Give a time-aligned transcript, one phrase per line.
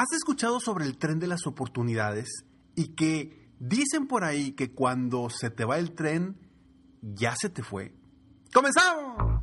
[0.00, 2.44] ¿Has escuchado sobre el tren de las oportunidades
[2.76, 6.38] y que dicen por ahí que cuando se te va el tren,
[7.02, 7.96] ya se te fue?
[8.54, 9.42] ¡Comenzamos!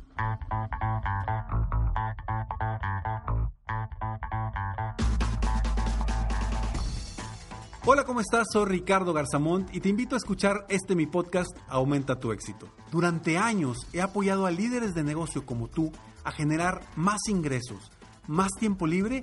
[7.84, 8.46] Hola, ¿cómo estás?
[8.50, 12.70] Soy Ricardo Garzamont y te invito a escuchar este mi podcast Aumenta tu éxito.
[12.90, 15.92] Durante años he apoyado a líderes de negocio como tú
[16.24, 17.92] a generar más ingresos,
[18.26, 19.22] más tiempo libre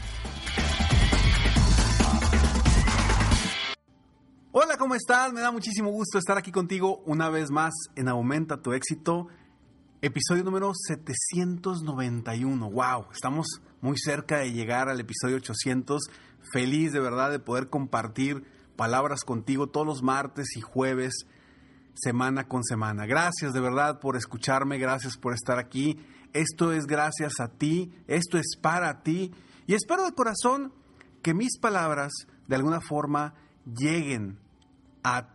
[4.53, 5.31] Hola, ¿cómo estás?
[5.31, 9.29] Me da muchísimo gusto estar aquí contigo una vez más en Aumenta tu éxito,
[10.01, 12.69] episodio número 791.
[12.69, 13.05] ¡Wow!
[13.13, 13.47] Estamos
[13.79, 16.01] muy cerca de llegar al episodio 800.
[16.51, 18.43] Feliz de verdad de poder compartir
[18.75, 21.27] palabras contigo todos los martes y jueves
[21.93, 23.05] semana con semana.
[23.05, 25.97] Gracias de verdad por escucharme, gracias por estar aquí.
[26.33, 29.33] Esto es gracias a ti, esto es para ti
[29.65, 30.73] y espero de corazón
[31.21, 32.11] que mis palabras
[32.49, 33.33] de alguna forma
[33.65, 34.39] lleguen
[35.03, 35.29] a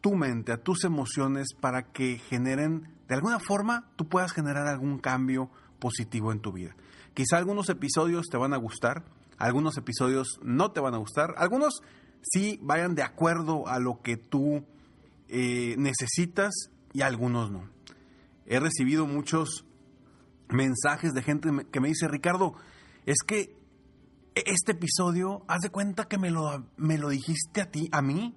[0.00, 4.98] tu mente, a tus emociones para que generen, de alguna forma, tú puedas generar algún
[4.98, 6.74] cambio positivo en tu vida.
[7.14, 9.04] Quizá algunos episodios te van a gustar,
[9.38, 11.82] algunos episodios no te van a gustar, algunos
[12.22, 14.64] sí vayan de acuerdo a lo que tú
[15.28, 16.52] eh, necesitas
[16.92, 17.68] y algunos no.
[18.46, 19.64] He recibido muchos
[20.48, 22.54] mensajes de gente que me dice, Ricardo,
[23.06, 23.56] es que
[24.34, 28.36] este episodio, haz de cuenta que me lo, me lo dijiste a ti, a mí.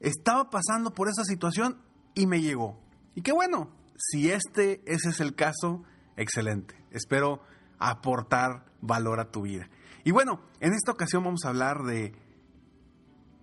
[0.00, 1.80] Estaba pasando por esa situación
[2.14, 2.80] y me llegó.
[3.14, 5.84] Y qué bueno, si este ese es el caso,
[6.16, 6.74] excelente.
[6.90, 7.42] Espero
[7.78, 9.68] aportar valor a tu vida.
[10.04, 12.14] Y bueno, en esta ocasión vamos a hablar de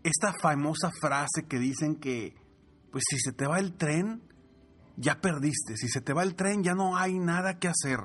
[0.04, 2.36] esta famosa frase que dicen que,
[2.92, 4.22] pues si se te va el tren,
[4.96, 5.78] ya perdiste.
[5.78, 8.00] Si se te va el tren, ya no hay nada que hacer.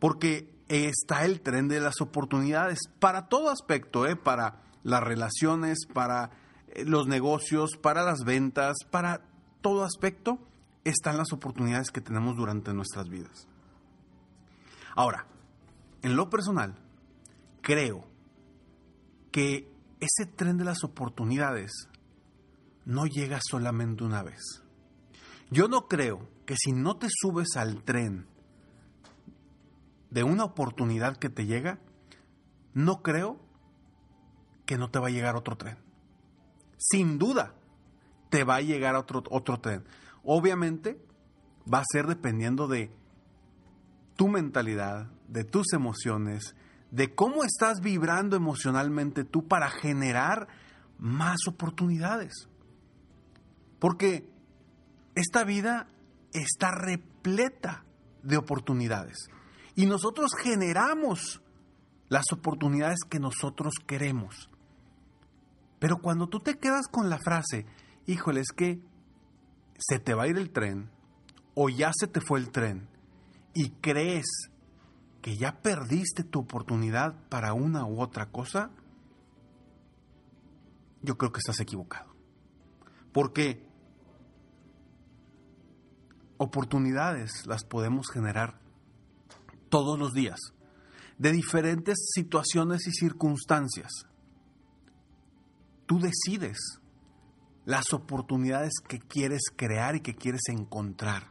[0.00, 4.16] Porque está el tren de las oportunidades para todo aspecto, ¿eh?
[4.16, 6.30] para las relaciones, para
[6.68, 9.22] eh, los negocios, para las ventas, para
[9.60, 10.38] todo aspecto,
[10.84, 13.48] están las oportunidades que tenemos durante nuestras vidas.
[14.94, 15.26] Ahora,
[16.02, 16.76] en lo personal,
[17.60, 18.04] creo
[19.32, 21.88] que ese tren de las oportunidades
[22.84, 24.62] no llega solamente una vez.
[25.50, 28.26] Yo no creo que si no te subes al tren
[30.16, 31.78] de una oportunidad que te llega,
[32.72, 33.38] no creo
[34.64, 35.76] que no te va a llegar otro tren.
[36.78, 37.52] Sin duda,
[38.30, 39.84] te va a llegar otro, otro tren.
[40.24, 40.98] Obviamente,
[41.70, 42.90] va a ser dependiendo de
[44.16, 46.56] tu mentalidad, de tus emociones,
[46.90, 50.48] de cómo estás vibrando emocionalmente tú para generar
[50.98, 52.48] más oportunidades.
[53.78, 54.30] Porque
[55.14, 55.88] esta vida
[56.32, 57.84] está repleta
[58.22, 59.28] de oportunidades
[59.76, 61.42] y nosotros generamos
[62.08, 64.48] las oportunidades que nosotros queremos.
[65.78, 67.66] Pero cuando tú te quedas con la frase,
[68.06, 68.80] híjole, es que
[69.78, 70.90] se te va a ir el tren
[71.54, 72.88] o ya se te fue el tren
[73.52, 74.50] y crees
[75.20, 78.70] que ya perdiste tu oportunidad para una u otra cosa,
[81.02, 82.14] yo creo que estás equivocado.
[83.12, 83.66] Porque
[86.38, 88.65] oportunidades las podemos generar
[89.76, 90.40] todos los días,
[91.18, 94.06] de diferentes situaciones y circunstancias.
[95.84, 96.56] Tú decides
[97.66, 101.24] las oportunidades que quieres crear y que quieres encontrar.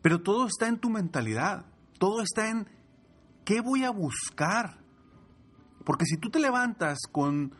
[0.00, 1.66] Pero todo está en tu mentalidad.
[1.98, 2.66] Todo está en
[3.44, 4.78] qué voy a buscar.
[5.84, 7.54] Porque si tú te levantas con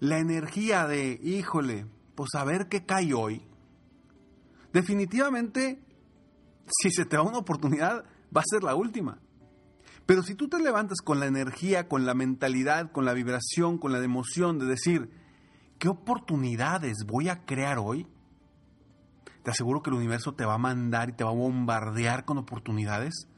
[0.00, 1.86] la energía de, híjole,
[2.16, 3.46] pues a ver qué cae hoy,
[4.72, 5.80] definitivamente,
[6.66, 9.18] si se te va una oportunidad, va a ser la última.
[10.06, 13.92] Pero si tú te levantas con la energía, con la mentalidad, con la vibración, con
[13.92, 15.10] la emoción de decir,
[15.78, 18.06] ¿qué oportunidades voy a crear hoy?
[19.42, 22.38] Te aseguro que el universo te va a mandar y te va a bombardear con
[22.38, 23.28] oportunidades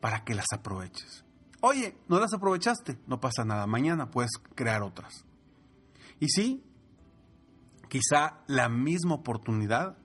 [0.00, 1.24] para que las aproveches.
[1.60, 5.24] Oye, no las aprovechaste, no pasa nada, mañana puedes crear otras.
[6.20, 6.62] Y sí,
[7.88, 9.96] quizá la misma oportunidad,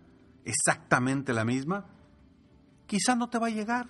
[0.46, 1.86] exactamente la misma,
[2.88, 3.90] quizá no te va a llegar,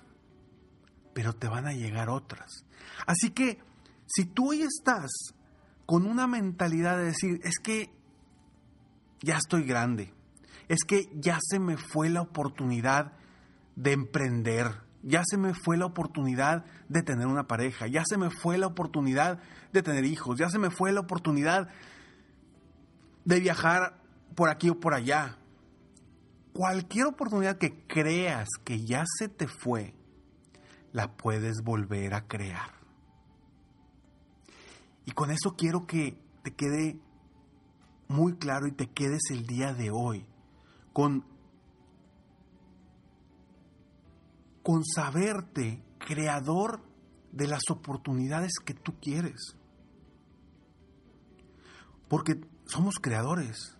[1.20, 2.64] pero te van a llegar otras.
[3.06, 3.58] Así que
[4.06, 5.34] si tú hoy estás
[5.84, 7.90] con una mentalidad de decir, es que
[9.20, 10.14] ya estoy grande,
[10.68, 13.12] es que ya se me fue la oportunidad
[13.76, 18.30] de emprender, ya se me fue la oportunidad de tener una pareja, ya se me
[18.30, 19.40] fue la oportunidad
[19.74, 21.68] de tener hijos, ya se me fue la oportunidad
[23.26, 24.00] de viajar
[24.34, 25.36] por aquí o por allá.
[26.54, 29.99] Cualquier oportunidad que creas que ya se te fue,
[30.92, 32.72] la puedes volver a crear.
[35.04, 36.98] Y con eso quiero que te quede
[38.08, 40.26] muy claro y te quedes el día de hoy
[40.92, 41.24] con,
[44.62, 46.80] con saberte creador
[47.32, 49.56] de las oportunidades que tú quieres.
[52.08, 53.76] Porque somos creadores.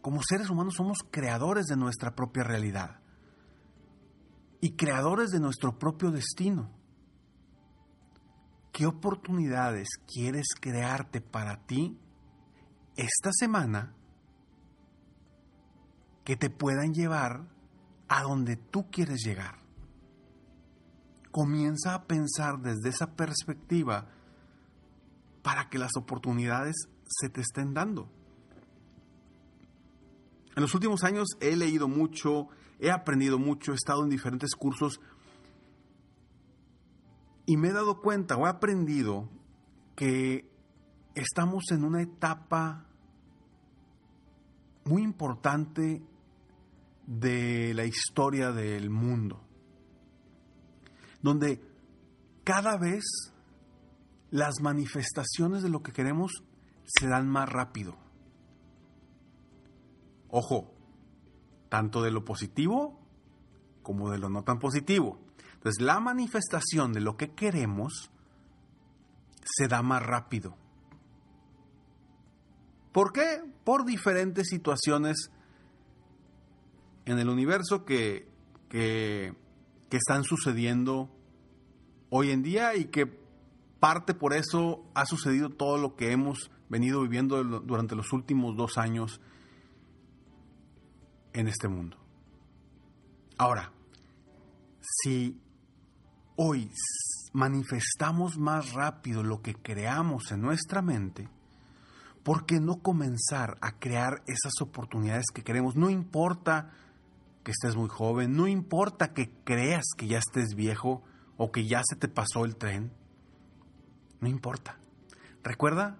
[0.00, 3.01] Como seres humanos somos creadores de nuestra propia realidad
[4.62, 6.70] y creadores de nuestro propio destino.
[8.72, 11.98] ¿Qué oportunidades quieres crearte para ti
[12.96, 13.92] esta semana
[16.24, 17.48] que te puedan llevar
[18.06, 19.58] a donde tú quieres llegar?
[21.32, 24.12] Comienza a pensar desde esa perspectiva
[25.42, 28.08] para que las oportunidades se te estén dando.
[30.54, 32.46] En los últimos años he leído mucho,
[32.82, 35.00] he aprendido mucho, he estado en diferentes cursos
[37.46, 39.28] y me he dado cuenta o he aprendido
[39.94, 40.50] que
[41.14, 42.86] estamos en una etapa
[44.84, 46.02] muy importante
[47.06, 49.40] de la historia del mundo,
[51.22, 51.62] donde
[52.42, 53.04] cada vez
[54.32, 56.32] las manifestaciones de lo que queremos
[56.84, 57.96] se dan más rápido.
[60.30, 60.81] Ojo,
[61.72, 63.00] tanto de lo positivo
[63.82, 65.18] como de lo no tan positivo.
[65.54, 68.10] Entonces, la manifestación de lo que queremos
[69.42, 70.54] se da más rápido.
[72.92, 73.42] ¿Por qué?
[73.64, 75.30] Por diferentes situaciones
[77.06, 78.28] en el universo que,
[78.68, 79.34] que,
[79.88, 81.08] que están sucediendo
[82.10, 83.06] hoy en día y que
[83.80, 88.76] parte por eso ha sucedido todo lo que hemos venido viviendo durante los últimos dos
[88.76, 89.22] años
[91.32, 91.96] en este mundo.
[93.38, 93.72] Ahora,
[94.80, 95.40] si
[96.36, 96.70] hoy
[97.32, 101.28] manifestamos más rápido lo que creamos en nuestra mente,
[102.22, 105.76] ¿por qué no comenzar a crear esas oportunidades que queremos?
[105.76, 106.70] No importa
[107.42, 111.02] que estés muy joven, no importa que creas que ya estés viejo
[111.36, 112.92] o que ya se te pasó el tren,
[114.20, 114.78] no importa.
[115.42, 115.98] Recuerda,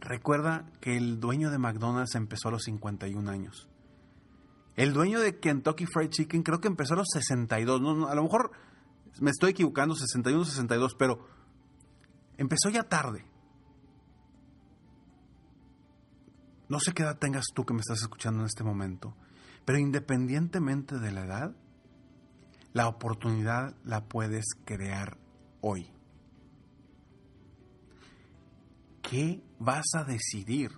[0.00, 3.69] recuerda que el dueño de McDonald's empezó a los 51 años.
[4.76, 7.80] El dueño de Kentucky Fried Chicken creo que empezó a los 62.
[7.80, 8.52] No, a lo mejor
[9.20, 11.26] me estoy equivocando, 61, 62, pero
[12.38, 13.24] empezó ya tarde.
[16.68, 19.16] No sé qué edad tengas tú que me estás escuchando en este momento,
[19.64, 21.56] pero independientemente de la edad,
[22.72, 25.18] la oportunidad la puedes crear
[25.60, 25.90] hoy.
[29.02, 30.70] ¿Qué vas a decidir?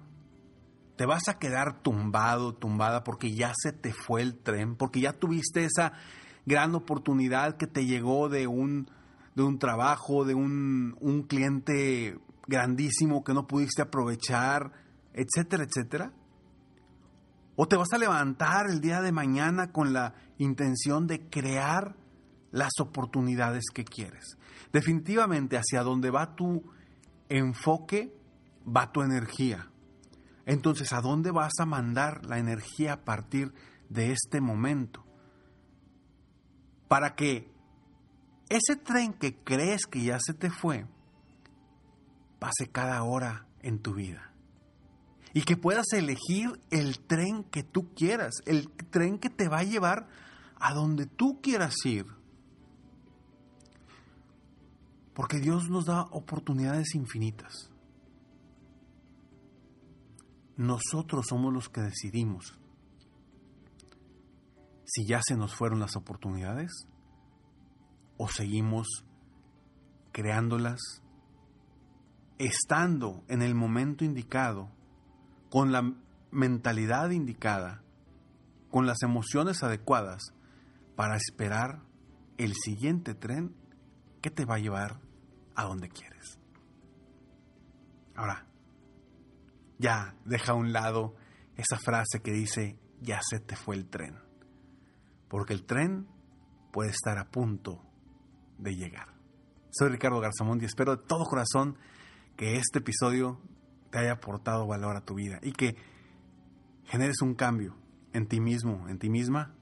[0.96, 5.12] Te vas a quedar tumbado, tumbada, porque ya se te fue el tren, porque ya
[5.12, 5.92] tuviste esa
[6.46, 8.90] gran oportunidad que te llegó de un,
[9.34, 14.72] de un trabajo, de un, un cliente grandísimo que no pudiste aprovechar,
[15.14, 16.12] etcétera, etcétera.
[17.56, 21.96] O te vas a levantar el día de mañana con la intención de crear
[22.50, 24.36] las oportunidades que quieres.
[24.72, 26.62] Definitivamente hacia donde va tu
[27.28, 28.14] enfoque,
[28.64, 29.71] va tu energía.
[30.46, 33.52] Entonces, ¿a dónde vas a mandar la energía a partir
[33.88, 35.04] de este momento?
[36.88, 37.50] Para que
[38.48, 40.86] ese tren que crees que ya se te fue,
[42.38, 44.32] pase cada hora en tu vida.
[45.32, 49.64] Y que puedas elegir el tren que tú quieras, el tren que te va a
[49.64, 50.08] llevar
[50.56, 52.06] a donde tú quieras ir.
[55.14, 57.71] Porque Dios nos da oportunidades infinitas.
[60.62, 62.56] Nosotros somos los que decidimos
[64.84, 66.70] si ya se nos fueron las oportunidades
[68.16, 68.86] o seguimos
[70.12, 70.78] creándolas,
[72.38, 74.70] estando en el momento indicado,
[75.50, 75.96] con la
[76.30, 77.82] mentalidad indicada,
[78.70, 80.32] con las emociones adecuadas
[80.94, 81.82] para esperar
[82.38, 83.52] el siguiente tren
[84.20, 85.00] que te va a llevar
[85.56, 86.38] a donde quieres.
[88.14, 88.46] Ahora,
[89.82, 91.16] ya deja a un lado
[91.56, 94.16] esa frase que dice, ya se te fue el tren.
[95.28, 96.06] Porque el tren
[96.72, 97.82] puede estar a punto
[98.58, 99.08] de llegar.
[99.70, 101.76] Soy Ricardo Garzamón y espero de todo corazón
[102.36, 103.40] que este episodio
[103.90, 105.74] te haya aportado valor a tu vida y que
[106.84, 107.76] generes un cambio
[108.12, 109.54] en ti mismo, en ti misma,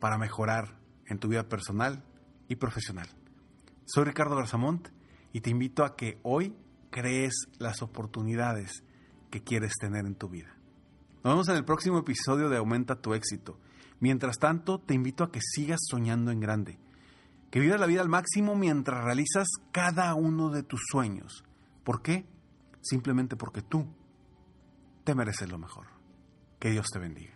[0.00, 2.02] para mejorar en tu vida personal
[2.48, 3.08] y profesional.
[3.84, 4.88] Soy Ricardo Garzamont
[5.32, 6.56] y te invito a que hoy
[6.90, 8.82] crees las oportunidades
[9.36, 10.56] que quieres tener en tu vida.
[11.22, 13.58] Nos vemos en el próximo episodio de Aumenta tu éxito.
[14.00, 16.78] Mientras tanto, te invito a que sigas soñando en grande,
[17.50, 21.44] que vivas la vida al máximo mientras realizas cada uno de tus sueños.
[21.84, 22.24] ¿Por qué?
[22.80, 23.86] Simplemente porque tú
[25.04, 25.88] te mereces lo mejor.
[26.58, 27.35] Que Dios te bendiga.